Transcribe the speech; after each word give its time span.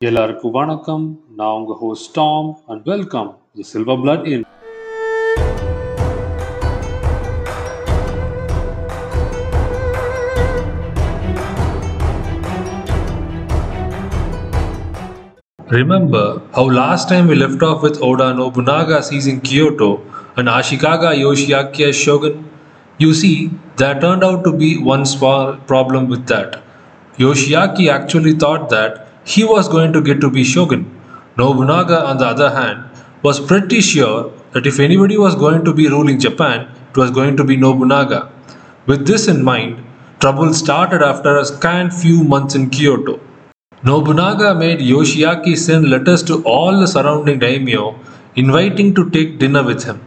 எல்லாருக்கும் 0.00 0.52
வணக்கம் 0.56 1.04
நான் 1.36 1.54
உங்க 1.58 1.74
host 1.82 2.08
Tom 2.16 2.48
and 2.70 2.82
welcome 2.90 3.28
the 3.56 3.64
silver 3.68 4.00
blood 4.02 4.24
in 4.32 4.44
Remember 15.70 16.24
how 16.52 16.66
last 16.70 17.08
time 17.08 17.26
we 17.26 17.34
left 17.36 17.62
off 17.62 17.80
with 17.82 18.02
Oda 18.02 18.28
Nobunaga 18.34 19.02
seizing 19.02 19.40
Kyoto 19.40 19.90
and 20.36 20.48
Ashikaga 20.48 21.12
Yoshiaki 21.24 21.88
as 21.88 21.96
shogun? 21.96 22.36
You 22.98 23.12
see, 23.14 23.34
there 23.76 23.98
turned 23.98 24.22
out 24.22 24.44
to 24.44 24.52
be 24.64 24.70
one 24.94 25.06
small 25.06 25.56
problem 25.72 26.06
with 26.08 26.26
that. 26.26 26.62
Yoshiaki 27.18 27.88
actually 27.98 28.34
thought 28.44 28.68
that 28.68 28.92
he 29.34 29.44
was 29.44 29.68
going 29.68 29.92
to 29.92 30.00
get 30.00 30.20
to 30.20 30.30
be 30.30 30.44
shogun. 30.44 30.82
Nobunaga, 31.36 31.98
on 32.06 32.18
the 32.18 32.26
other 32.26 32.50
hand, 32.50 32.84
was 33.22 33.40
pretty 33.40 33.80
sure 33.80 34.32
that 34.52 34.66
if 34.66 34.78
anybody 34.78 35.18
was 35.18 35.34
going 35.34 35.64
to 35.64 35.74
be 35.74 35.88
ruling 35.88 36.20
Japan, 36.20 36.68
it 36.90 36.96
was 36.96 37.10
going 37.10 37.36
to 37.36 37.44
be 37.44 37.56
Nobunaga. 37.56 38.30
With 38.86 39.06
this 39.06 39.26
in 39.26 39.42
mind, 39.42 39.84
trouble 40.20 40.54
started 40.54 41.02
after 41.02 41.36
a 41.36 41.44
scant 41.44 41.92
few 41.92 42.22
months 42.22 42.54
in 42.54 42.70
Kyoto. 42.70 43.20
Nobunaga 43.82 44.54
made 44.54 44.78
Yoshiaki 44.78 45.56
send 45.56 45.90
letters 45.90 46.22
to 46.24 46.42
all 46.44 46.78
the 46.80 46.86
surrounding 46.86 47.40
daimyo 47.40 47.98
inviting 48.36 48.94
to 48.94 49.10
take 49.10 49.38
dinner 49.40 49.62
with 49.62 49.84
him. 49.84 50.00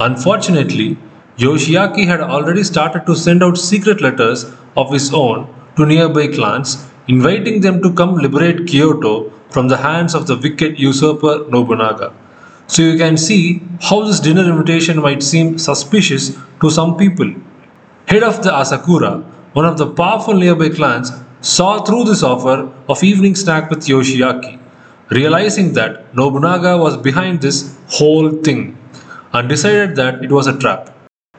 Unfortunately, 0.00 0.98
Yoshiaki 1.36 2.04
had 2.06 2.20
already 2.20 2.64
started 2.64 3.06
to 3.06 3.14
send 3.14 3.42
out 3.42 3.56
secret 3.56 4.00
letters 4.00 4.44
of 4.76 4.92
his 4.92 5.12
own 5.14 5.48
to 5.76 5.86
nearby 5.86 6.26
clans, 6.26 6.88
inviting 7.08 7.60
them 7.60 7.82
to 7.82 7.92
come 7.94 8.14
liberate 8.16 8.66
Kyoto 8.66 9.30
from 9.50 9.68
the 9.68 9.78
hands 9.78 10.14
of 10.14 10.26
the 10.26 10.36
wicked 10.36 10.78
usurper 10.78 11.46
Nobunaga. 11.48 12.12
So 12.66 12.82
you 12.82 12.98
can 12.98 13.16
see 13.16 13.62
how 13.80 14.04
this 14.04 14.20
dinner 14.20 14.44
invitation 14.48 15.00
might 15.00 15.22
seem 15.22 15.58
suspicious 15.58 16.36
to 16.60 16.70
some 16.70 16.96
people. 16.98 17.34
Head 18.06 18.22
of 18.22 18.42
the 18.42 18.50
Asakura, 18.50 19.24
one 19.54 19.64
of 19.64 19.78
the 19.78 19.90
powerful 19.90 20.34
nearby 20.34 20.68
clans, 20.68 21.10
saw 21.40 21.82
through 21.82 22.04
this 22.04 22.22
offer 22.22 22.70
of 22.88 23.02
evening 23.02 23.34
snack 23.34 23.70
with 23.70 23.86
Yoshiaki, 23.86 24.60
realizing 25.10 25.72
that 25.72 26.14
Nobunaga 26.14 26.76
was 26.76 26.96
behind 26.96 27.40
this 27.40 27.78
whole 27.88 28.30
thing 28.42 28.76
and 29.32 29.48
decided 29.48 29.96
that 29.96 30.22
it 30.22 30.30
was 30.30 30.46
a 30.46 30.58
trap. 30.58 30.94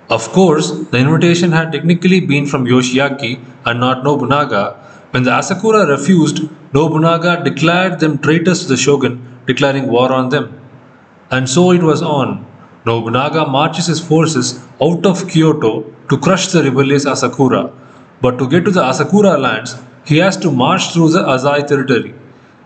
Of 0.09 0.29
course, 0.29 0.71
the 0.71 0.97
invitation 0.97 1.51
had 1.51 1.71
technically 1.71 2.21
been 2.21 2.47
from 2.47 2.65
Yoshiaki 2.65 3.39
and 3.65 3.79
not 3.79 4.03
Nobunaga. 4.03 4.77
When 5.11 5.23
the 5.23 5.31
Asakura 5.31 5.87
refused, 5.87 6.47
Nobunaga 6.73 7.43
declared 7.43 7.99
them 7.99 8.19
traitors 8.19 8.61
to 8.61 8.67
the 8.67 8.77
shogun, 8.77 9.39
declaring 9.47 9.87
war 9.87 10.11
on 10.11 10.29
them. 10.29 10.59
And 11.31 11.49
so 11.49 11.71
it 11.71 11.81
was 11.81 12.01
on. 12.01 12.45
Nobunaga 12.85 13.45
marches 13.47 13.87
his 13.87 13.99
forces 13.99 14.63
out 14.81 15.05
of 15.05 15.27
Kyoto 15.27 15.81
to 16.09 16.17
crush 16.17 16.47
the 16.47 16.63
rebellious 16.63 17.05
Asakura. 17.05 17.73
But 18.21 18.37
to 18.37 18.47
get 18.47 18.65
to 18.65 18.71
the 18.71 18.81
Asakura 18.81 19.39
lands, 19.39 19.75
he 20.05 20.17
has 20.17 20.37
to 20.37 20.51
march 20.51 20.93
through 20.93 21.09
the 21.09 21.23
Azai 21.23 21.67
territory. 21.67 22.13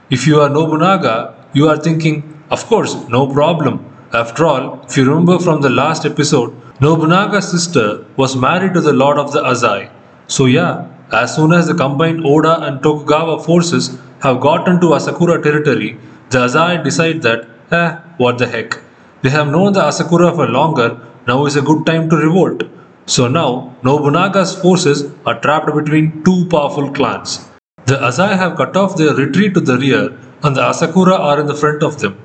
If 0.09 0.27
you 0.27 0.39
are 0.41 0.49
Nobunaga, 0.49 1.35
you 1.53 1.69
are 1.69 1.77
thinking, 1.77 2.43
of 2.51 2.65
course, 2.65 2.95
no 3.07 3.27
problem. 3.27 3.89
After 4.11 4.45
all, 4.45 4.81
if 4.83 4.97
you 4.97 5.05
remember 5.09 5.39
from 5.39 5.61
the 5.61 5.69
last 5.69 6.05
episode, 6.05 6.53
Nobunaga's 6.81 7.49
sister 7.49 8.05
was 8.17 8.35
married 8.35 8.73
to 8.73 8.81
the 8.81 8.93
lord 8.93 9.17
of 9.17 9.31
the 9.31 9.41
Azai. 9.41 9.89
So, 10.27 10.45
yeah, 10.45 10.87
as 11.13 11.35
soon 11.35 11.53
as 11.53 11.67
the 11.67 11.75
combined 11.75 12.25
Oda 12.25 12.53
and 12.65 12.81
Tokugawa 12.81 13.43
forces 13.43 13.97
have 14.21 14.41
gotten 14.41 14.79
to 14.81 14.87
Asakura 14.97 15.41
territory, 15.43 15.97
the 16.31 16.39
Azai 16.39 16.83
decide 16.83 17.21
that, 17.21 17.47
eh, 17.71 17.95
what 18.17 18.37
the 18.37 18.47
heck. 18.47 18.79
They 19.21 19.29
have 19.29 19.49
known 19.49 19.73
the 19.73 19.81
Asakura 19.81 20.35
for 20.35 20.47
longer, 20.47 20.89
now 21.27 21.45
is 21.45 21.55
a 21.55 21.61
good 21.61 21.85
time 21.85 22.09
to 22.09 22.17
revolt. 22.17 22.63
So 23.05 23.27
now, 23.27 23.75
Nobunaga's 23.83 24.55
forces 24.55 25.11
are 25.25 25.39
trapped 25.39 25.73
between 25.73 26.23
two 26.23 26.47
powerful 26.49 26.91
clans. 26.91 27.47
The 27.85 27.95
Azai 27.95 28.35
have 28.37 28.57
cut 28.57 28.75
off 28.75 28.97
their 28.97 29.13
retreat 29.13 29.53
to 29.55 29.59
the 29.59 29.77
rear, 29.77 30.17
and 30.41 30.55
the 30.55 30.61
Asakura 30.61 31.19
are 31.19 31.39
in 31.39 31.47
the 31.47 31.55
front 31.55 31.83
of 31.83 31.99
them. 31.99 32.17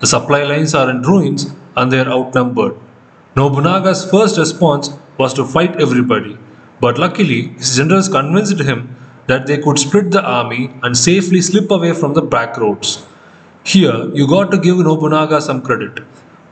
The 0.00 0.06
supply 0.06 0.44
lines 0.44 0.74
are 0.74 0.90
in 0.90 1.02
ruins, 1.02 1.52
and 1.76 1.90
they 1.90 2.00
are 2.00 2.12
outnumbered. 2.18 2.74
Nobunaga's 3.34 4.10
first 4.10 4.38
response 4.38 4.90
was 5.18 5.32
to 5.34 5.44
fight 5.44 5.80
everybody, 5.80 6.38
but 6.80 6.98
luckily 6.98 7.48
his 7.58 7.76
generals 7.76 8.08
convinced 8.08 8.60
him 8.60 8.94
that 9.26 9.46
they 9.46 9.58
could 9.58 9.78
split 9.78 10.10
the 10.10 10.22
army 10.22 10.70
and 10.82 10.96
safely 10.96 11.40
slip 11.40 11.70
away 11.70 11.92
from 11.92 12.14
the 12.14 12.22
back 12.22 12.56
roads. 12.56 13.06
Here, 13.64 14.08
you 14.14 14.28
got 14.28 14.50
to 14.52 14.58
give 14.58 14.78
Nobunaga 14.78 15.40
some 15.40 15.62
credit. 15.62 15.98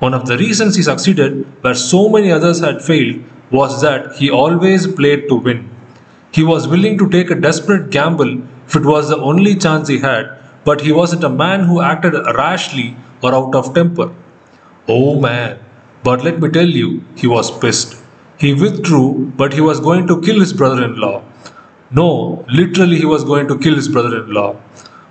One 0.00 0.14
of 0.14 0.26
the 0.26 0.36
reasons 0.36 0.74
he 0.74 0.82
succeeded 0.82 1.46
where 1.62 1.74
so 1.74 2.08
many 2.08 2.32
others 2.32 2.60
had 2.60 2.82
failed 2.82 3.22
was 3.50 3.80
that 3.82 4.16
he 4.16 4.30
always 4.30 4.86
played 4.86 5.28
to 5.28 5.36
win. 5.36 5.70
He 6.32 6.42
was 6.42 6.66
willing 6.66 6.98
to 6.98 7.08
take 7.08 7.30
a 7.30 7.36
desperate 7.36 7.90
gamble 7.90 8.42
if 8.66 8.74
it 8.74 8.84
was 8.84 9.08
the 9.08 9.18
only 9.18 9.54
chance 9.54 9.86
he 9.86 9.98
had, 9.98 10.36
but 10.64 10.80
he 10.80 10.90
wasn't 10.90 11.22
a 11.22 11.28
man 11.28 11.60
who 11.60 11.80
acted 11.80 12.14
rashly 12.34 12.96
or 13.22 13.32
out 13.34 13.54
of 13.54 13.72
temper. 13.74 14.12
Oh 14.88 15.20
man, 15.20 15.60
but 16.02 16.24
let 16.24 16.40
me 16.40 16.48
tell 16.48 16.66
you, 16.66 17.04
he 17.16 17.28
was 17.28 17.56
pissed. 17.58 18.03
He 18.44 18.52
withdrew, 18.52 19.32
but 19.38 19.54
he 19.54 19.62
was 19.62 19.80
going 19.80 20.06
to 20.06 20.20
kill 20.20 20.38
his 20.38 20.52
brother 20.52 20.84
in 20.84 20.96
law. 20.96 21.22
No, 21.90 22.44
literally, 22.48 22.98
he 22.98 23.06
was 23.06 23.24
going 23.24 23.48
to 23.48 23.58
kill 23.58 23.74
his 23.74 23.88
brother 23.88 24.22
in 24.22 24.34
law. 24.34 24.60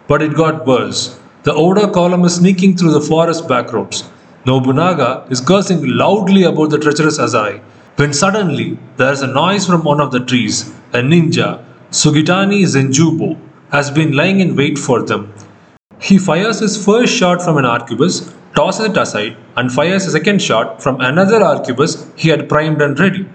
But 0.08 0.22
it 0.22 0.36
got 0.36 0.68
worse. 0.68 1.20
The 1.42 1.52
Oda 1.52 1.90
column 1.92 2.26
is 2.26 2.36
sneaking 2.36 2.78
through 2.78 2.92
the 2.92 3.02
forest 3.02 3.48
back 3.48 3.74
roads. 3.74 4.04
Nobunaga 4.46 5.26
is 5.32 5.42
cursing 5.42 5.82
loudly 5.84 6.44
about 6.44 6.70
the 6.70 6.78
treacherous 6.78 7.18
Azai. 7.18 7.64
When 7.96 8.14
suddenly 8.14 8.78
there 8.98 9.12
is 9.12 9.24
a 9.24 9.34
noise 9.42 9.66
from 9.66 9.84
one 9.84 10.00
of 10.00 10.12
the 10.12 10.24
trees. 10.24 10.70
A 10.92 11.02
ninja, 11.02 11.66
Sugitani 11.90 12.62
Zenjubo, 12.76 13.36
has 13.72 13.90
been 13.90 14.12
lying 14.12 14.42
in 14.42 14.56
wait 14.56 14.78
for 14.78 15.02
them. 15.02 15.34
He 16.00 16.20
fires 16.20 16.60
his 16.60 16.78
first 16.86 17.12
shot 17.12 17.42
from 17.42 17.58
an 17.58 17.66
arquebus, 17.66 18.32
tosses 18.56 18.86
it 18.86 18.98
aside, 18.98 19.36
and 19.56 19.72
fires 19.72 20.06
a 20.06 20.12
second 20.12 20.42
shot 20.42 20.82
from 20.82 21.02
another 21.02 21.40
arquebus 21.40 22.12
he 22.18 22.30
had 22.30 22.50
primed 22.50 22.82
and 22.82 23.00
ready. 23.00 23.28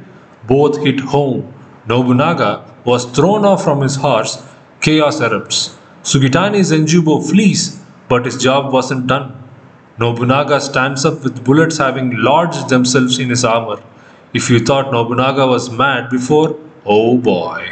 Both 0.46 0.82
hit 0.84 1.00
home. 1.00 1.52
Nobunaga 1.86 2.64
was 2.84 3.04
thrown 3.06 3.44
off 3.44 3.64
from 3.64 3.80
his 3.80 3.96
horse. 3.96 4.42
Chaos 4.80 5.20
erupts. 5.20 5.76
Sugitani 6.02 6.60
Zenjubo 6.60 7.28
flees, 7.28 7.82
but 8.08 8.24
his 8.24 8.36
job 8.36 8.72
wasn't 8.72 9.06
done. 9.06 9.34
Nobunaga 9.98 10.60
stands 10.60 11.04
up 11.04 11.24
with 11.24 11.44
bullets 11.44 11.78
having 11.78 12.16
lodged 12.16 12.68
themselves 12.68 13.18
in 13.18 13.28
his 13.28 13.44
armor. 13.44 13.82
If 14.32 14.48
you 14.48 14.60
thought 14.60 14.92
Nobunaga 14.92 15.46
was 15.46 15.70
mad 15.70 16.08
before, 16.10 16.56
oh 16.86 17.18
boy. 17.18 17.66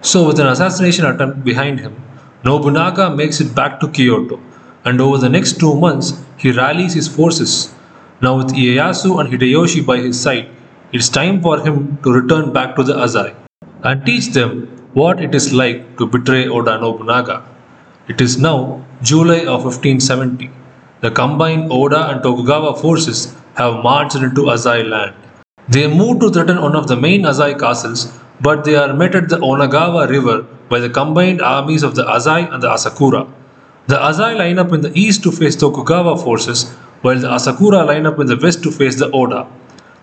So, 0.00 0.26
with 0.26 0.38
an 0.38 0.46
assassination 0.46 1.04
attempt 1.06 1.42
behind 1.42 1.80
him, 1.80 2.00
Nobunaga 2.44 3.10
makes 3.10 3.40
it 3.40 3.54
back 3.54 3.80
to 3.80 3.88
Kyoto, 3.88 4.38
and 4.86 5.00
over 5.00 5.18
the 5.18 5.28
next 5.28 5.58
two 5.60 5.74
months, 5.84 6.12
he 6.36 6.52
rallies 6.52 6.94
his 6.94 7.08
forces. 7.08 7.74
Now, 8.22 8.36
with 8.38 8.52
Ieyasu 8.64 9.20
and 9.20 9.28
Hideyoshi 9.32 9.84
by 9.84 9.98
his 9.98 10.18
side, 10.20 10.48
it's 10.92 11.08
time 11.08 11.42
for 11.42 11.58
him 11.60 11.98
to 12.04 12.12
return 12.12 12.52
back 12.52 12.76
to 12.76 12.84
the 12.84 12.94
Azai 12.94 13.34
and 13.82 14.06
teach 14.06 14.28
them 14.38 14.50
what 14.94 15.20
it 15.20 15.34
is 15.34 15.52
like 15.52 15.80
to 15.98 16.06
betray 16.06 16.46
Oda 16.48 16.78
Nobunaga. 16.78 17.44
It 18.08 18.20
is 18.20 18.38
now 18.38 18.84
July 19.02 19.40
of 19.40 19.64
1570. 19.64 20.50
The 21.00 21.10
combined 21.10 21.72
Oda 21.72 22.08
and 22.10 22.22
Tokugawa 22.22 22.76
forces 22.76 23.34
have 23.56 23.82
marched 23.82 24.14
into 24.14 24.42
Azai 24.54 24.88
land. 24.88 25.14
They 25.68 25.86
move 25.88 26.20
to 26.20 26.30
threaten 26.30 26.62
one 26.62 26.76
of 26.76 26.86
the 26.86 26.96
main 26.96 27.22
Azai 27.22 27.58
castles, 27.58 28.12
but 28.40 28.64
they 28.64 28.76
are 28.76 28.94
met 28.94 29.16
at 29.16 29.28
the 29.28 29.38
Anegawa 29.38 30.08
River 30.08 30.42
by 30.70 30.78
the 30.78 30.88
combined 30.88 31.42
armies 31.42 31.82
of 31.82 31.96
the 31.96 32.04
Azai 32.04 32.52
and 32.52 32.62
the 32.62 32.68
Asakura. 32.68 33.26
The 33.88 33.94
Azai 33.94 34.36
line 34.36 34.58
up 34.58 34.72
in 34.72 34.80
the 34.80 34.92
east 34.98 35.22
to 35.22 35.30
face 35.30 35.54
Tokugawa 35.54 36.16
forces, 36.16 36.72
while 37.02 37.18
the 37.20 37.28
Asakura 37.28 37.86
line 37.86 38.04
up 38.04 38.18
in 38.18 38.26
the 38.26 38.36
west 38.36 38.64
to 38.64 38.72
face 38.72 38.98
the 38.98 39.08
Oda. 39.12 39.46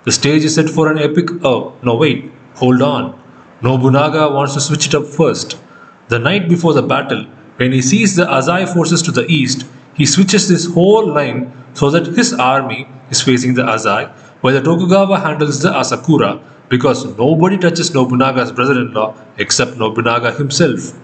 The 0.06 0.12
stage 0.14 0.46
is 0.46 0.56
set 0.56 0.70
for 0.70 0.90
an 0.90 0.98
epic. 0.98 1.30
Oh, 1.44 1.74
no, 1.82 1.96
wait, 1.96 2.32
hold 2.56 2.82
on. 2.82 3.22
Nobunaga 3.62 4.34
wants 4.34 4.54
to 4.54 4.62
switch 4.62 4.88
it 4.88 4.96
up 4.96 5.06
first. 5.06 5.60
The 6.08 6.18
night 6.18 6.48
before 6.48 6.74
the 6.74 6.82
battle, 6.82 7.26
when 7.58 7.74
he 7.74 7.82
sees 7.82 8.16
the 8.16 8.26
Azai 8.26 8.74
forces 8.74 9.02
to 9.02 9.12
the 9.12 9.26
east, 9.26 9.66
he 9.96 10.06
switches 10.06 10.48
this 10.48 10.66
whole 10.66 11.08
line 11.08 11.52
so 11.74 11.90
that 11.90 12.08
his 12.08 12.34
army 12.34 12.88
is 13.10 13.22
facing 13.22 13.54
the 13.54 13.64
Azai, 13.64 14.10
while 14.42 14.54
the 14.54 14.62
Tokugawa 14.62 15.20
handles 15.20 15.62
the 15.62 15.70
Asakura 15.70 16.42
because 16.70 17.06
nobody 17.18 17.58
touches 17.58 17.94
Nobunaga's 17.94 18.52
brother 18.54 18.80
in 18.80 18.94
law 18.94 19.14
except 19.38 19.78
Nobunaga 19.78 20.38
himself. 20.38 20.98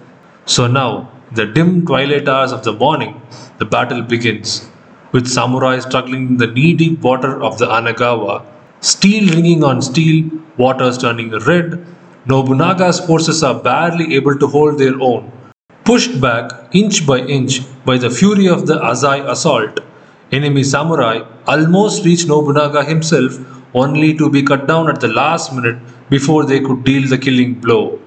So 0.45 0.67
now, 0.67 1.11
in 1.29 1.35
the 1.35 1.45
dim 1.45 1.85
twilight 1.85 2.27
hours 2.27 2.51
of 2.51 2.63
the 2.63 2.73
morning, 2.73 3.21
the 3.59 3.65
battle 3.65 4.01
begins, 4.01 4.69
with 5.11 5.27
samurai 5.27 5.79
struggling 5.79 6.27
in 6.27 6.37
the 6.37 6.47
knee 6.47 6.73
deep 6.73 6.99
water 7.01 7.41
of 7.43 7.57
the 7.57 7.65
Anegawa, 7.65 8.45
steel 8.81 9.33
ringing 9.33 9.63
on 9.63 9.81
steel, 9.81 10.29
waters 10.57 10.97
turning 10.97 11.29
red. 11.31 11.85
Nobunaga's 12.25 12.99
forces 12.99 13.43
are 13.43 13.59
barely 13.59 14.15
able 14.15 14.37
to 14.37 14.47
hold 14.47 14.79
their 14.79 14.99
own. 15.01 15.31
Pushed 15.83 16.19
back 16.21 16.51
inch 16.73 17.05
by 17.05 17.19
inch 17.19 17.61
by 17.85 17.97
the 17.97 18.09
fury 18.09 18.47
of 18.47 18.67
the 18.67 18.75
Azai 18.75 19.27
assault, 19.29 19.79
enemy 20.31 20.63
samurai 20.63 21.21
almost 21.47 22.05
reach 22.05 22.27
Nobunaga 22.27 22.83
himself 22.83 23.39
only 23.73 24.15
to 24.15 24.29
be 24.29 24.43
cut 24.43 24.67
down 24.67 24.89
at 24.89 24.99
the 24.99 25.07
last 25.07 25.53
minute 25.53 25.79
before 26.09 26.45
they 26.45 26.59
could 26.59 26.83
deal 26.83 27.07
the 27.07 27.17
killing 27.17 27.55
blow. 27.55 27.99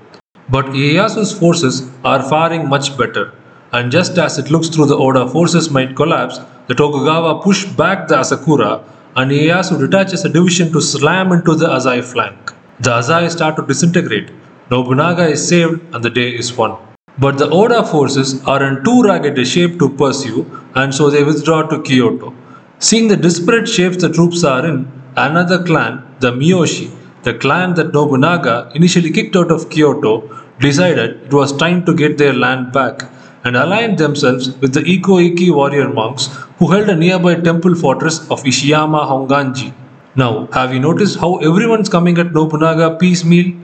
But 0.49 0.67
Ieyasu's 0.67 1.33
forces 1.39 1.89
are 2.05 2.23
faring 2.23 2.69
much 2.69 2.97
better, 2.97 3.33
and 3.73 3.91
just 3.93 4.19
as 4.19 4.39
it 4.39 4.50
looks 4.50 4.69
through 4.69 4.87
the 4.87 4.97
Oda 4.97 5.29
forces 5.29 5.71
might 5.71 5.97
collapse, 5.97 6.39
the 6.67 6.75
Tokugawa 6.75 7.43
push 7.43 7.65
back 7.65 8.09
the 8.09 8.17
Asakura 8.17 8.85
and 9.17 9.31
Ieyasu 9.31 9.79
detaches 9.79 10.25
a 10.25 10.29
division 10.29 10.73
to 10.73 10.81
slam 10.81 11.33
into 11.33 11.55
the 11.55 11.67
Azai 11.67 12.03
flank. 12.03 12.53
The 12.81 12.91
Azai 12.91 13.31
start 13.31 13.56
to 13.56 13.67
disintegrate. 13.67 14.31
Nobunaga 14.71 15.29
is 15.31 15.47
saved 15.47 15.83
and 15.94 16.03
the 16.03 16.11
day 16.11 16.31
is 16.31 16.56
won. 16.56 16.77
But 17.19 17.37
the 17.38 17.49
Oda 17.50 17.85
forces 17.85 18.43
are 18.47 18.62
in 18.62 18.83
too 18.85 19.03
ragged 19.03 19.38
a 19.38 19.45
shape 19.45 19.79
to 19.79 19.91
pursue 19.91 20.47
and 20.75 20.95
so 20.95 21.11
they 21.11 21.25
withdraw 21.25 21.62
to 21.62 21.83
Kyoto. 21.83 22.35
Seeing 22.79 23.09
the 23.09 23.17
disparate 23.17 23.69
shapes 23.69 23.99
the 23.99 24.12
troops 24.12 24.45
are 24.45 24.67
in, 24.67 24.91
another 25.17 25.62
clan, 25.62 26.03
the 26.21 26.33
Miyoshi, 26.33 26.91
the 27.23 27.35
clan 27.35 27.75
that 27.75 27.93
Nobunaga 27.93 28.71
initially 28.75 29.11
kicked 29.11 29.37
out 29.37 29.51
of 29.51 29.71
Kyoto, 29.71 30.29
decided 30.61 31.23
it 31.23 31.33
was 31.33 31.57
time 31.57 31.85
to 31.87 31.95
get 31.95 32.19
their 32.19 32.33
land 32.33 32.73
back 32.73 33.03
and 33.45 33.57
aligned 33.57 33.99
themselves 33.99 34.57
with 34.59 34.75
the 34.75 34.81
Ikko-Ikki 34.81 35.51
warrior 35.51 35.89
monks 35.89 36.27
who 36.59 36.71
held 36.71 36.89
a 36.89 36.97
nearby 36.97 37.35
temple 37.35 37.75
fortress 37.75 38.21
of 38.31 38.43
Ishiyama 38.43 39.07
Honganji. 39.09 39.75
Now, 40.15 40.47
have 40.53 40.73
you 40.73 40.81
noticed 40.81 41.19
how 41.19 41.37
everyone's 41.39 41.89
coming 41.89 42.19
at 42.19 42.33
Nobunaga 42.33 42.99
piecemeal? 42.99 43.55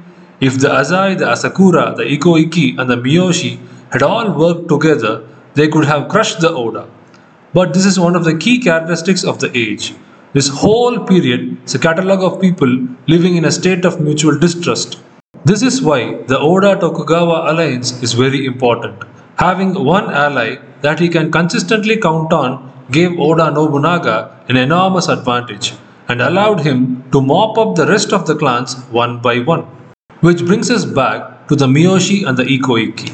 If 0.40 0.58
the 0.60 0.68
Azai, 0.68 1.18
the 1.18 1.26
Asakura, 1.26 1.96
the 1.96 2.04
Ikko-Ikki 2.04 2.76
and 2.76 2.88
the 2.88 2.96
Miyoshi 2.96 3.60
had 3.92 4.02
all 4.02 4.32
worked 4.32 4.68
together, 4.68 5.26
they 5.54 5.68
could 5.68 5.84
have 5.84 6.08
crushed 6.08 6.40
the 6.40 6.50
Oda. 6.50 6.88
But 7.52 7.74
this 7.74 7.84
is 7.84 7.98
one 7.98 8.14
of 8.14 8.24
the 8.24 8.36
key 8.36 8.60
characteristics 8.60 9.24
of 9.24 9.40
the 9.40 9.56
age. 9.56 9.94
This 10.34 10.48
whole 10.48 11.06
period 11.06 11.56
is 11.64 11.74
a 11.74 11.78
catalogue 11.78 12.22
of 12.22 12.38
people 12.38 12.68
living 13.06 13.36
in 13.36 13.46
a 13.46 13.50
state 13.50 13.86
of 13.86 13.98
mutual 13.98 14.38
distrust. 14.38 15.00
This 15.46 15.62
is 15.62 15.80
why 15.80 16.22
the 16.24 16.38
Oda 16.38 16.76
Tokugawa 16.78 17.50
alliance 17.50 18.02
is 18.02 18.12
very 18.12 18.44
important. 18.44 19.04
Having 19.38 19.82
one 19.82 20.10
ally 20.12 20.58
that 20.82 20.98
he 21.00 21.08
can 21.08 21.32
consistently 21.32 21.96
count 21.96 22.34
on 22.34 22.50
gave 22.90 23.18
Oda 23.18 23.50
Nobunaga 23.50 24.44
an 24.50 24.58
enormous 24.58 25.08
advantage 25.08 25.72
and 26.08 26.20
allowed 26.20 26.60
him 26.60 27.04
to 27.12 27.22
mop 27.22 27.56
up 27.56 27.74
the 27.74 27.86
rest 27.86 28.12
of 28.12 28.26
the 28.26 28.36
clans 28.36 28.74
one 28.90 29.22
by 29.22 29.38
one. 29.38 29.62
Which 30.20 30.44
brings 30.44 30.70
us 30.70 30.84
back 30.84 31.48
to 31.48 31.56
the 31.56 31.66
Miyoshi 31.66 32.26
and 32.28 32.36
the 32.36 32.44
Ikko-Ikki. 32.44 33.12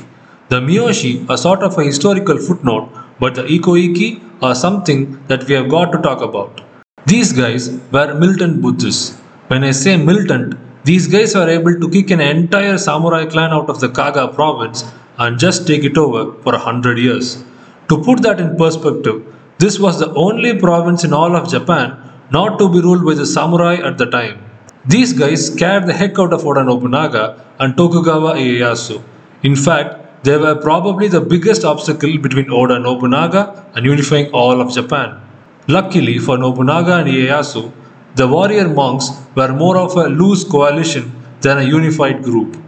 The 0.48 0.60
Miyoshi 0.60 1.30
are 1.30 1.36
sort 1.36 1.62
of 1.62 1.78
a 1.78 1.84
historical 1.84 2.38
footnote, 2.38 2.88
but 3.20 3.36
the 3.36 3.44
Ikko-Ikki 3.44 4.20
are 4.42 4.56
something 4.56 5.24
that 5.28 5.44
we 5.44 5.54
have 5.54 5.68
got 5.68 5.92
to 5.92 5.98
talk 5.98 6.20
about. 6.20 6.60
These 7.06 7.34
guys 7.34 7.70
were 7.92 8.14
militant 8.14 8.62
Buddhists. 8.62 9.20
When 9.48 9.62
I 9.62 9.72
say 9.72 9.96
militant, 9.96 10.54
these 10.84 11.06
guys 11.06 11.34
were 11.34 11.48
able 11.48 11.78
to 11.78 11.90
kick 11.90 12.10
an 12.10 12.20
entire 12.22 12.78
samurai 12.78 13.26
clan 13.26 13.52
out 13.52 13.68
of 13.68 13.80
the 13.80 13.90
Kaga 13.90 14.28
province 14.28 14.84
and 15.18 15.38
just 15.38 15.66
take 15.66 15.84
it 15.84 15.98
over 15.98 16.32
for 16.42 16.54
a 16.54 16.58
hundred 16.58 16.98
years. 16.98 17.44
To 17.90 18.02
put 18.02 18.22
that 18.22 18.40
in 18.40 18.56
perspective, 18.56 19.22
this 19.58 19.78
was 19.78 19.98
the 19.98 20.12
only 20.14 20.58
province 20.58 21.04
in 21.04 21.12
all 21.12 21.36
of 21.36 21.50
Japan 21.50 21.98
not 22.30 22.58
to 22.58 22.70
be 22.72 22.80
ruled 22.80 23.04
by 23.04 23.14
the 23.14 23.26
samurai 23.26 23.74
at 23.74 23.98
the 23.98 24.06
time. 24.06 24.42
These 24.86 25.12
guys 25.12 25.46
scared 25.48 25.86
the 25.86 25.92
heck 25.92 26.18
out 26.18 26.32
of 26.32 26.46
Oda 26.46 26.64
Nobunaga 26.64 27.44
and 27.58 27.76
Tokugawa 27.76 28.34
Ieyasu. 28.34 29.02
In 29.42 29.56
fact, 29.56 30.24
they 30.24 30.38
were 30.38 30.54
probably 30.54 31.08
the 31.08 31.20
biggest 31.20 31.66
obstacle 31.66 32.16
between 32.16 32.50
Oda 32.50 32.78
Nobunaga 32.78 33.42
and 33.74 33.84
unifying 33.84 34.30
all 34.32 34.62
of 34.62 34.72
Japan. 34.72 35.20
Luckily 35.66 36.18
for 36.18 36.36
Nobunaga 36.36 36.96
and 36.98 37.08
Ieyasu, 37.08 37.72
the 38.16 38.28
warrior 38.28 38.68
monks 38.68 39.08
were 39.34 39.50
more 39.50 39.78
of 39.78 39.96
a 39.96 40.08
loose 40.08 40.44
coalition 40.44 41.10
than 41.40 41.56
a 41.56 41.62
unified 41.62 42.22
group, 42.22 42.58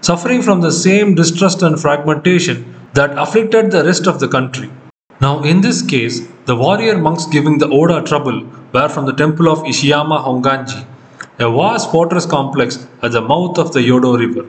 suffering 0.00 0.40
from 0.40 0.62
the 0.62 0.72
same 0.72 1.14
distrust 1.14 1.60
and 1.62 1.78
fragmentation 1.78 2.74
that 2.94 3.18
afflicted 3.18 3.70
the 3.70 3.84
rest 3.84 4.06
of 4.06 4.20
the 4.20 4.28
country. 4.28 4.70
Now, 5.20 5.42
in 5.42 5.60
this 5.60 5.82
case, 5.82 6.26
the 6.46 6.56
warrior 6.56 6.96
monks 6.96 7.26
giving 7.26 7.58
the 7.58 7.68
Oda 7.68 8.00
trouble 8.02 8.46
were 8.72 8.88
from 8.88 9.04
the 9.04 9.12
temple 9.12 9.50
of 9.50 9.58
Ishiyama 9.58 10.24
Honganji, 10.24 10.86
a 11.38 11.50
vast 11.50 11.90
fortress 11.90 12.24
complex 12.24 12.88
at 13.02 13.12
the 13.12 13.20
mouth 13.20 13.58
of 13.58 13.74
the 13.74 13.80
Yodo 13.80 14.18
River. 14.18 14.48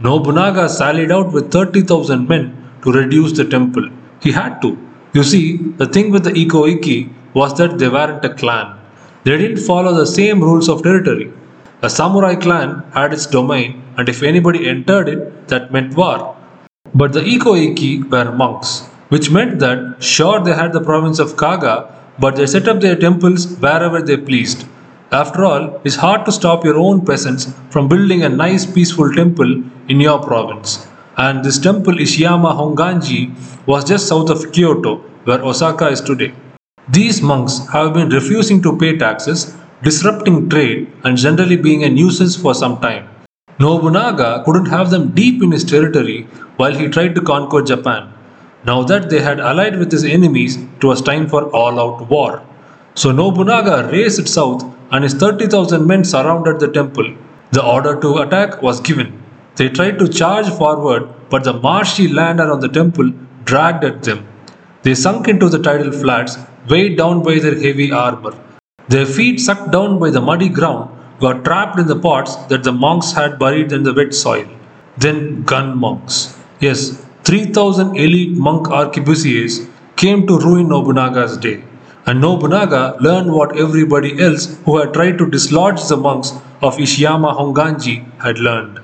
Nobunaga 0.00 0.68
sallied 0.68 1.12
out 1.12 1.32
with 1.32 1.52
30,000 1.52 2.26
men 2.26 2.72
to 2.82 2.90
reduce 2.90 3.30
the 3.36 3.44
temple. 3.44 3.88
He 4.20 4.32
had 4.32 4.60
to. 4.62 4.76
You 5.12 5.22
see, 5.22 5.56
the 5.56 5.86
thing 5.86 6.10
with 6.10 6.24
the 6.24 6.32
Ikko-Ikki 6.32 7.10
was 7.40 7.52
that 7.58 7.78
they 7.80 7.90
weren't 7.96 8.24
a 8.30 8.34
clan. 8.40 8.68
They 9.24 9.36
didn't 9.42 9.66
follow 9.70 9.92
the 9.94 10.12
same 10.18 10.40
rules 10.48 10.68
of 10.72 10.82
territory. 10.88 11.28
A 11.82 11.90
samurai 11.98 12.34
clan 12.44 12.70
had 12.96 13.12
its 13.16 13.26
domain, 13.36 13.70
and 13.96 14.08
if 14.12 14.22
anybody 14.22 14.60
entered 14.74 15.08
it, 15.14 15.20
that 15.50 15.72
meant 15.74 15.96
war. 16.00 16.18
But 17.00 17.12
the 17.12 17.24
Ikko-Ikki 17.34 17.92
were 18.12 18.32
monks, 18.42 18.70
which 19.12 19.30
meant 19.36 19.54
that 19.64 20.02
sure 20.14 20.40
they 20.40 20.56
had 20.62 20.72
the 20.72 20.86
province 20.90 21.18
of 21.24 21.36
Kaga, 21.42 21.76
but 22.18 22.34
they 22.36 22.46
set 22.46 22.66
up 22.72 22.80
their 22.80 22.96
temples 22.96 23.46
wherever 23.64 24.00
they 24.02 24.16
pleased. 24.16 24.66
After 25.12 25.44
all, 25.48 25.80
it's 25.84 26.00
hard 26.04 26.24
to 26.26 26.32
stop 26.32 26.64
your 26.64 26.78
own 26.86 27.04
peasants 27.06 27.44
from 27.70 27.88
building 27.92 28.22
a 28.22 28.28
nice 28.28 28.66
peaceful 28.66 29.12
temple 29.20 29.52
in 29.92 30.00
your 30.00 30.18
province. 30.30 30.86
And 31.16 31.44
this 31.44 31.58
temple 31.58 31.94
Ishiyama 32.06 32.50
Honganji 32.58 33.22
was 33.66 33.84
just 33.92 34.08
south 34.08 34.30
of 34.30 34.52
Kyoto, 34.52 34.96
where 35.24 35.42
Osaka 35.52 35.88
is 35.88 36.00
today. 36.00 36.32
These 36.90 37.20
monks 37.20 37.66
have 37.70 37.92
been 37.92 38.08
refusing 38.08 38.62
to 38.62 38.78
pay 38.78 38.96
taxes, 38.96 39.54
disrupting 39.82 40.48
trade, 40.48 40.90
and 41.04 41.18
generally 41.18 41.58
being 41.58 41.84
a 41.84 41.90
nuisance 41.90 42.34
for 42.34 42.54
some 42.54 42.80
time. 42.80 43.06
Nobunaga 43.60 44.42
couldn't 44.46 44.70
have 44.70 44.88
them 44.88 45.10
deep 45.10 45.42
in 45.42 45.52
his 45.52 45.64
territory 45.64 46.22
while 46.56 46.74
he 46.74 46.88
tried 46.88 47.14
to 47.14 47.20
conquer 47.20 47.60
Japan. 47.60 48.10
Now 48.64 48.84
that 48.84 49.10
they 49.10 49.20
had 49.20 49.38
allied 49.38 49.78
with 49.78 49.92
his 49.92 50.02
enemies, 50.02 50.56
it 50.56 50.82
was 50.82 51.02
time 51.02 51.28
for 51.28 51.44
all 51.50 51.78
out 51.78 52.08
war. 52.08 52.42
So 52.94 53.12
Nobunaga 53.12 53.90
raced 53.92 54.26
south 54.26 54.64
and 54.90 55.04
his 55.04 55.12
30,000 55.12 55.86
men 55.86 56.04
surrounded 56.04 56.58
the 56.58 56.72
temple. 56.72 57.14
The 57.50 57.62
order 57.62 58.00
to 58.00 58.18
attack 58.18 58.62
was 58.62 58.80
given. 58.80 59.22
They 59.56 59.68
tried 59.68 59.98
to 59.98 60.08
charge 60.08 60.48
forward, 60.48 61.06
but 61.28 61.44
the 61.44 61.52
marshy 61.52 62.08
land 62.08 62.40
around 62.40 62.60
the 62.60 62.68
temple 62.68 63.12
dragged 63.44 63.84
at 63.84 64.04
them. 64.04 64.26
They 64.84 64.94
sunk 64.94 65.28
into 65.28 65.50
the 65.50 65.58
tidal 65.58 65.92
flats, 65.92 66.38
weighed 66.70 66.96
down 66.96 67.22
by 67.22 67.38
their 67.38 67.58
heavy 67.58 67.90
armor. 67.92 68.34
Their 68.88 69.06
feet, 69.06 69.40
sucked 69.40 69.70
down 69.70 69.98
by 69.98 70.10
the 70.10 70.20
muddy 70.20 70.48
ground, 70.48 70.90
got 71.20 71.44
trapped 71.44 71.78
in 71.78 71.86
the 71.86 71.98
pots 71.98 72.36
that 72.46 72.64
the 72.64 72.72
monks 72.72 73.12
had 73.12 73.38
buried 73.38 73.72
in 73.72 73.82
the 73.82 73.92
wet 73.92 74.14
soil. 74.14 74.48
Then 74.96 75.42
gun 75.42 75.76
monks. 75.76 76.38
Yes, 76.60 77.04
3000 77.24 77.96
elite 77.96 78.36
monk 78.36 78.66
arquebusiers 78.68 79.68
came 79.96 80.26
to 80.26 80.38
ruin 80.38 80.68
Nobunaga's 80.68 81.36
day. 81.36 81.62
And 82.06 82.20
Nobunaga 82.20 82.96
learned 83.00 83.32
what 83.32 83.58
everybody 83.58 84.18
else 84.18 84.56
who 84.64 84.78
had 84.78 84.94
tried 84.94 85.18
to 85.18 85.28
dislodge 85.28 85.86
the 85.88 85.96
monks 85.96 86.30
of 86.62 86.76
Ishiyama 86.76 87.36
Honganji 87.36 87.96
had 88.22 88.38
learned. 88.38 88.80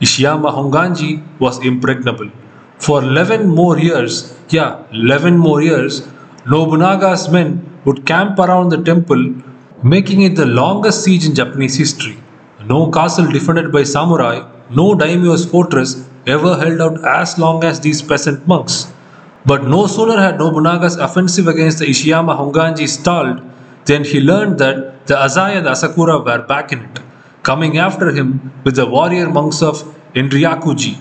Ishiyama 0.00 0.52
Honganji 0.52 1.22
was 1.38 1.64
impregnable. 1.64 2.30
For 2.78 3.02
11 3.02 3.48
more 3.48 3.78
years, 3.78 4.36
yeah, 4.50 4.84
11 4.92 5.38
more 5.38 5.62
years, 5.62 6.06
Nobunaga's 6.48 7.28
men 7.28 7.80
would 7.84 8.06
camp 8.06 8.38
around 8.38 8.68
the 8.68 8.80
temple, 8.80 9.34
making 9.82 10.22
it 10.22 10.36
the 10.36 10.46
longest 10.46 11.02
siege 11.02 11.26
in 11.26 11.34
Japanese 11.34 11.76
history. 11.76 12.16
No 12.64 12.88
castle 12.88 13.26
defended 13.26 13.72
by 13.72 13.82
samurai, 13.82 14.48
no 14.70 14.94
daimyo's 14.94 15.44
fortress 15.44 16.08
ever 16.24 16.56
held 16.56 16.80
out 16.80 17.04
as 17.04 17.36
long 17.36 17.64
as 17.64 17.80
these 17.80 18.00
peasant 18.00 18.46
monks. 18.46 18.92
But 19.44 19.64
no 19.64 19.88
sooner 19.88 20.20
had 20.20 20.38
Nobunaga's 20.38 20.94
offensive 20.96 21.48
against 21.48 21.80
the 21.80 21.86
Ishiyama 21.86 22.38
Honganji 22.38 22.88
stalled 22.88 23.42
than 23.86 24.04
he 24.04 24.20
learned 24.20 24.60
that 24.60 25.08
the 25.08 25.14
Azai 25.14 25.56
and 25.56 25.66
Asakura 25.66 26.24
were 26.24 26.46
back 26.46 26.70
in 26.70 26.84
it, 26.84 27.00
coming 27.42 27.78
after 27.78 28.12
him 28.12 28.52
with 28.62 28.76
the 28.76 28.86
warrior 28.86 29.28
monks 29.28 29.62
of 29.62 29.82
Enryakuji. 30.14 30.96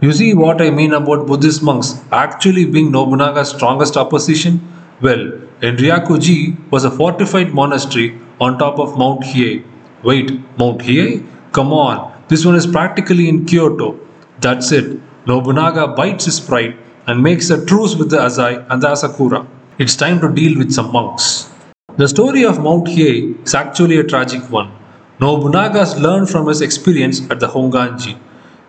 You 0.00 0.12
see 0.12 0.32
what 0.32 0.62
I 0.62 0.70
mean 0.70 0.94
about 0.94 1.26
Buddhist 1.26 1.62
monks 1.62 2.00
actually 2.12 2.64
being 2.64 2.90
Nobunaga's 2.90 3.50
strongest 3.50 3.98
opposition? 3.98 4.72
Well, 5.02 5.18
Enryakuji 5.60 6.70
was 6.70 6.84
a 6.84 6.90
fortified 6.90 7.52
monastery 7.52 8.18
on 8.40 8.58
top 8.58 8.78
of 8.78 8.96
Mount 8.96 9.22
Hiei. 9.24 9.62
Wait, 10.02 10.30
Mount 10.58 10.80
Hiei? 10.80 11.26
Come 11.52 11.72
on, 11.74 12.22
this 12.28 12.46
one 12.46 12.54
is 12.54 12.66
practically 12.66 13.28
in 13.28 13.44
Kyoto. 13.44 14.00
That's 14.40 14.72
it. 14.72 14.98
Nobunaga 15.26 15.88
bites 15.88 16.24
his 16.24 16.40
pride 16.40 16.78
and 17.06 17.22
makes 17.22 17.50
a 17.50 17.64
truce 17.66 17.94
with 17.94 18.10
the 18.10 18.16
Azai 18.16 18.66
and 18.70 18.82
the 18.82 18.88
Asakura. 18.88 19.46
It's 19.78 19.96
time 19.96 20.18
to 20.20 20.32
deal 20.32 20.56
with 20.56 20.72
some 20.72 20.90
monks. 20.92 21.50
The 21.98 22.08
story 22.08 22.44
of 22.44 22.62
Mount 22.62 22.86
Hiei 22.86 23.44
is 23.44 23.54
actually 23.54 23.98
a 23.98 24.04
tragic 24.04 24.50
one. 24.50 24.72
Nobunaga's 25.20 25.98
learned 26.00 26.30
from 26.30 26.46
his 26.46 26.62
experience 26.62 27.20
at 27.30 27.40
the 27.40 27.48
Honganji. 27.48 28.18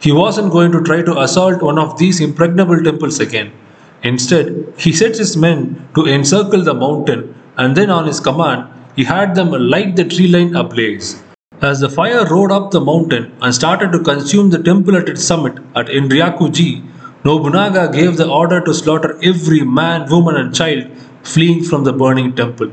He 0.01 0.11
wasn't 0.11 0.51
going 0.51 0.73
to 0.73 0.81
try 0.81 1.03
to 1.03 1.21
assault 1.21 1.61
one 1.61 1.79
of 1.79 1.97
these 1.97 2.19
impregnable 2.19 2.83
temples 2.83 3.21
again. 3.21 3.53
Instead, 4.03 4.73
he 4.77 4.91
sets 4.91 5.17
his 5.17 5.35
men 5.35 5.87
to 5.95 6.05
encircle 6.05 6.63
the 6.63 6.73
mountain 6.73 7.33
and 7.57 7.75
then, 7.75 7.89
on 7.89 8.05
his 8.05 8.19
command, 8.19 8.67
he 8.95 9.03
had 9.03 9.35
them 9.35 9.51
light 9.51 9.95
the 9.95 10.05
tree 10.05 10.27
line 10.27 10.55
ablaze. 10.55 11.21
As 11.61 11.79
the 11.79 11.89
fire 11.89 12.25
roared 12.25 12.51
up 12.51 12.69
the 12.69 12.79
mountain 12.79 13.35
and 13.41 13.53
started 13.53 13.91
to 13.91 14.03
consume 14.03 14.51
the 14.51 14.61
temple 14.61 14.95
at 14.95 15.09
its 15.09 15.23
summit 15.23 15.57
at 15.75 15.87
Enryakuji, 15.87 16.83
Nobunaga 17.25 17.91
gave 17.91 18.17
the 18.17 18.29
order 18.29 18.61
to 18.61 18.73
slaughter 18.73 19.19
every 19.23 19.61
man, 19.61 20.07
woman, 20.09 20.35
and 20.35 20.53
child 20.53 20.87
fleeing 21.23 21.63
from 21.63 21.83
the 21.83 21.93
burning 21.93 22.35
temple. 22.35 22.71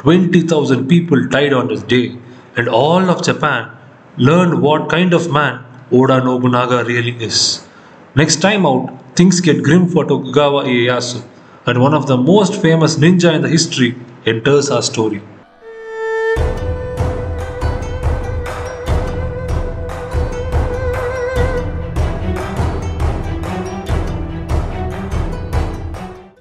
20,000 0.00 0.86
people 0.86 1.26
died 1.28 1.54
on 1.54 1.68
this 1.68 1.82
day, 1.82 2.16
and 2.56 2.68
all 2.68 3.08
of 3.10 3.24
Japan 3.24 3.70
learned 4.18 4.60
what 4.60 4.90
kind 4.90 5.14
of 5.14 5.32
man 5.32 5.64
Oda 5.90 6.22
Nobunaga 6.22 6.84
really 6.84 7.16
is. 7.22 7.66
Next 8.14 8.36
time 8.42 8.66
out, 8.66 8.92
things 9.16 9.40
get 9.40 9.62
grim 9.62 9.88
for 9.88 10.04
Tokugawa 10.04 10.64
Ieyasu, 10.64 11.24
and 11.66 11.80
one 11.80 11.94
of 11.94 12.06
the 12.06 12.16
most 12.16 12.60
famous 12.60 12.96
ninja 12.96 13.34
in 13.34 13.42
the 13.42 13.48
history 13.48 13.94
enters 14.26 14.70
our 14.70 14.82
story. 14.82 15.22